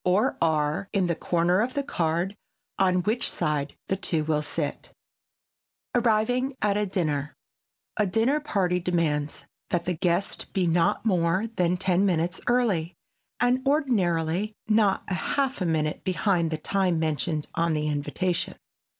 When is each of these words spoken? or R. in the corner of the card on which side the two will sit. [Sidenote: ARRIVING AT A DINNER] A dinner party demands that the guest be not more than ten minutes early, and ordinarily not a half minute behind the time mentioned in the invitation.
or 0.03 0.35
R. 0.41 0.89
in 0.93 1.05
the 1.05 1.13
corner 1.15 1.61
of 1.61 1.75
the 1.75 1.83
card 1.83 2.35
on 2.79 3.03
which 3.03 3.31
side 3.31 3.75
the 3.87 3.95
two 3.95 4.23
will 4.23 4.41
sit. 4.41 4.91
[Sidenote: 5.93 5.93
ARRIVING 6.07 6.55
AT 6.59 6.75
A 6.75 6.87
DINNER] 6.87 7.35
A 7.97 8.07
dinner 8.07 8.39
party 8.39 8.79
demands 8.79 9.45
that 9.69 9.85
the 9.85 9.93
guest 9.93 10.47
be 10.53 10.65
not 10.65 11.05
more 11.05 11.45
than 11.55 11.77
ten 11.77 12.03
minutes 12.03 12.41
early, 12.47 12.95
and 13.39 13.63
ordinarily 13.67 14.55
not 14.67 15.03
a 15.07 15.13
half 15.13 15.61
minute 15.61 16.03
behind 16.03 16.49
the 16.49 16.57
time 16.57 16.97
mentioned 16.97 17.45
in 17.55 17.73
the 17.75 17.87
invitation. 17.87 18.57